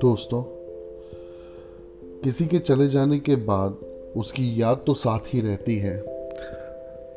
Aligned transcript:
दोस्तों, 0.00 0.42
किसी 2.24 2.46
के 2.46 2.58
चले 2.58 2.88
जाने 2.88 3.18
के 3.18 3.36
बाद 3.36 3.72
उसकी 4.16 4.62
याद 4.62 4.84
तो 4.86 4.94
साथ 4.94 5.18
ही 5.26 5.40
रहती 5.40 5.78
है। 5.78 6.04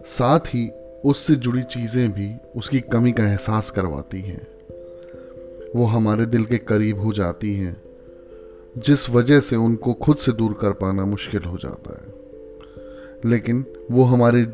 साथ 0.05 0.39
ही 0.39 0.71
उससे 1.05 1.35
जुड़ी 1.35 1.63
चीज़ें 1.63 2.11
भी 2.11 2.35
उसकी 2.55 2.79
कमी 2.79 3.11
का 3.11 3.29
एहसास 3.29 3.71
करवाती 3.71 4.21
हैं। 4.21 4.47
वो 5.75 5.85
हमारे 5.85 6.25
दिल 6.25 6.45
के 6.45 6.57
करीब 6.57 6.99
हो 6.99 7.13
जाती 7.13 7.55
हैं, 7.55 7.81
जिस 8.77 9.09
वजह 9.09 9.39
से 9.39 9.55
उनको 9.55 9.93
खुद 9.93 10.17
से 10.17 10.31
दूर 10.31 10.53
कर 10.53 10.71
पाना 10.71 11.05
मुश्किल 11.05 11.43
हो 11.43 11.57
जाता 11.57 11.93
है। 11.93 12.13
लेकिन 13.31 13.65
वो 13.91 14.03
हमारे 14.03 14.45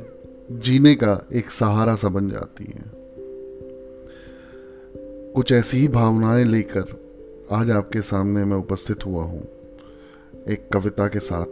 जीने 0.51 0.95
का 0.95 1.27
एक 1.33 1.51
सहारा 1.51 1.95
सा 1.95 2.09
बन 2.09 2.29
जाती 2.29 2.63
हैं। 2.63 3.00
कुछ 5.35 5.51
ऐसी 5.51 5.77
ही 5.77 5.87
भावनाएँ 5.87 6.43
लेकर 6.43 7.47
आज 7.51 7.69
आपके 7.71 8.01
सामने 8.01 8.45
मैं 8.45 8.57
उपस्थित 8.57 9.05
हुआ 9.05 9.23
हूँ, 9.23 9.41
एक 10.49 10.67
कविता 10.73 11.07
के 11.07 11.19
साथ, 11.19 11.45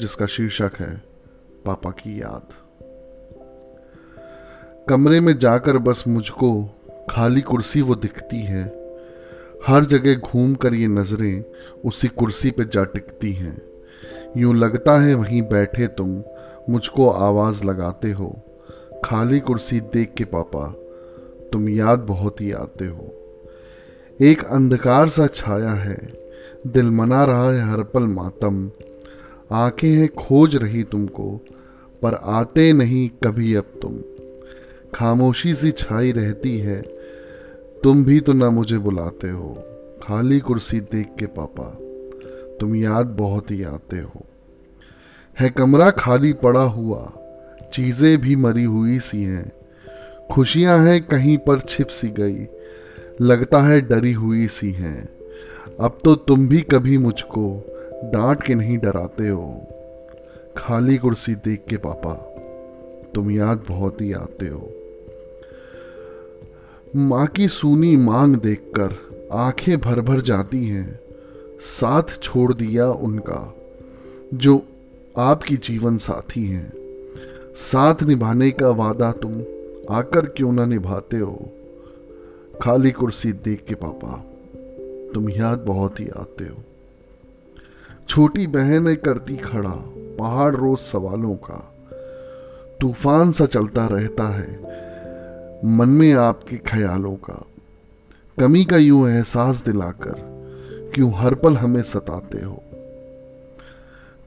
जिसका 0.00 0.26
शीर्षक 0.26 0.70
है, 0.78 1.02
पापा 1.64 1.90
की 1.90 2.20
याद। 2.22 2.52
कमरे 4.88 5.20
में 5.20 5.38
जाकर 5.38 5.78
बस 5.78 6.04
मुझको 6.08 6.52
खाली 7.10 7.40
कुर्सी 7.40 7.82
वो 7.82 7.94
दिखती 7.94 8.42
है, 8.42 8.64
हर 9.66 9.84
जगह 9.84 10.14
घूम 10.14 10.54
कर 10.54 10.74
ये 10.74 10.86
नज़रें 10.86 11.44
उसी 11.84 12.08
कुर्सी 12.08 12.50
पे 12.50 12.64
जा 12.64 12.84
टिकती 12.84 13.32
हैं। 13.32 13.62
यूँ 14.36 14.54
लगता 14.54 14.96
है 14.96 15.14
वहीं 15.14 15.42
बैठे 15.42 15.86
तुम, 15.86 16.22
मुझको 16.68 17.10
आवाज़ 17.10 17.64
लगाते 17.64 18.10
हो, 18.10 18.36
खाली 19.04 19.40
कुर्सी 19.40 19.80
देख 19.80 20.14
के 20.14 20.24
पापा 20.24 20.74
तुम 21.52 21.68
याद 21.68 21.98
बहुत 21.98 22.40
ही 22.40 22.52
आते 22.52 22.84
हो। 22.84 23.14
एक 24.20 24.44
अंधकार 24.44 25.08
सा 25.08 25.26
छाया 25.26 25.72
है। 25.72 25.98
दिल 26.66 26.90
मना 26.90 27.24
रहा 27.24 27.52
है 27.52 27.70
हर 27.70 27.82
पल 27.82 28.02
मातम। 28.02 28.70
आँखें 29.52 29.88
हैं 29.88 30.08
खोज 30.08 30.56
रही 30.56 30.82
तुमको, 30.82 31.40
पर 32.02 32.14
आते 32.14 32.72
नहीं 32.72 33.08
कभी 33.24 33.54
अब 33.54 33.64
तुम। 33.82 33.98
खामोशी 34.94 35.54
सी 35.54 35.70
छाई 35.70 36.12
रहती 36.12 36.58
है, 36.58 36.82
तुम 37.82 38.04
भी 38.04 38.20
तो 38.20 38.32
ना 38.32 38.50
मुझे 38.50 38.78
बुलाते 38.78 39.28
हो। 39.28 39.54
खाली 40.02 40.40
कुर्सी 40.40 40.80
देख 40.80 41.08
के 41.18 41.26
पापा, 41.26 41.64
तुम 42.60 42.74
याद 42.76 43.06
बहुत 43.06 43.50
ही 43.50 43.62
आते 43.64 43.98
हो। 43.98 44.26
है 45.38 45.50
कमरा 45.50 45.90
खाली 45.90 46.32
पड़ा 46.32 46.62
हुआ, 46.62 47.12
चीज़ें 47.72 48.18
भी 48.18 48.36
मरी 48.36 48.64
हुई 48.64 48.98
सी 48.98 49.22
हैं। 49.22 49.52
खुशियाँ 50.32 50.78
हैं 50.78 51.02
कहीं 51.02 51.38
पर 51.38 51.60
छिप 51.60 51.86
सी 51.86 52.08
गई। 52.08 52.46
लगता 53.20 53.62
है 53.62 53.80
डरी 53.80 54.12
हुई 54.12 54.46
सी 54.46 54.70
हैं। 54.70 55.08
अब 55.80 55.98
तो 56.04 56.14
तुम 56.14 56.48
भी 56.48 56.60
कभी 56.60 56.98
मुझको 56.98 57.64
डांट 58.04 58.42
के 58.42 58.54
नहीं 58.54 58.78
डराते 58.78 59.28
हो। 59.28 59.66
खाली 60.56 60.96
कुर्सी 60.96 61.34
देख 61.34 61.64
के 61.68 61.76
पापा, 61.76 62.14
तुम 63.14 63.30
याद 63.30 63.64
बहुत 63.68 64.00
ही 64.00 64.12
आते 64.12 64.46
हो। 64.46 64.70
माँ 66.96 67.26
की 67.26 67.48
सूनी 67.48 67.96
मांग 67.96 68.36
देखकर 68.36 68.96
आँखें 69.32 69.80
भर 69.80 70.00
भर 70.00 70.20
जाती 70.20 70.64
हैं। 70.64 71.00
साथ 71.60 72.22
छोड़ 72.22 72.54
दिया 72.54 72.86
उनका, 72.86 73.54
जो 74.34 74.62
आपकी 75.18 75.56
जीवन 75.56 75.96
साथी 75.96 76.44
हैं। 76.44 76.72
साथ 77.54 78.02
निभाने 78.02 78.50
का 78.50 78.70
वादा 78.70 79.12
तुम 79.12 79.42
आकर 79.90 80.26
क्यों 80.26 80.52
ना 80.52 80.64
निभाते 80.64 81.16
हो? 81.16 81.50
खाली 82.62 82.90
कुर्सी 82.90 83.32
देख 83.32 83.64
के, 83.68 83.74
पापा, 83.74 84.24
तुम 85.14 85.30
याद 85.30 85.58
बहुत 85.58 86.00
ही 86.00 86.08
आते 86.08 86.44
हो। 86.44 86.56
छोटी 88.08 88.46
बहन 88.46 88.94
करती 88.94 89.36
खड़ा, 89.36 89.74
पहाड़ 90.18 90.56
रोज 90.56 90.78
सवालों 90.78 91.34
का। 91.34 91.74
तूफ़ान 92.80 93.32
सा 93.32 93.46
चलता 93.46 93.86
रहता 93.86 94.28
है, 94.28 94.60
मन 95.64 95.88
में 95.88 96.12
आपके 96.12 96.56
ख्यालों 96.56 97.14
का। 97.14 97.46
कमी 98.40 98.64
का 98.64 98.76
यूँ 98.76 99.08
एहसास 99.08 99.64
दिलाकर, 99.64 100.14
क्यों 100.94 101.12
हर 101.14 101.34
पल 101.34 101.56
हमें 101.56 101.82
सताते 101.82 102.44
हो? 102.44 102.62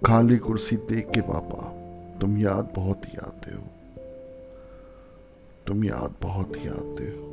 खाली 0.06 0.38
कुर्सी 0.38 0.76
देख 0.76 1.10
के, 1.10 1.22
पापा, 1.22 1.74
तुम 2.20 2.38
याद 2.38 2.74
बहुत 2.76 3.06
ही 3.06 3.18
आते 3.18 3.52
हो। 3.52 3.62
तुम 5.68 5.84
याद 5.84 6.16
बहुत 6.22 6.58
याद 6.58 6.70
आते 6.70 7.04
हो। 7.04 7.33